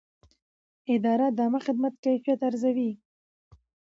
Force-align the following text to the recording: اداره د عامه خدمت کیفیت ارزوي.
اداره 0.95 1.27
د 1.31 1.39
عامه 1.43 1.59
خدمت 1.65 1.93
کیفیت 2.03 2.39
ارزوي. 2.49 2.91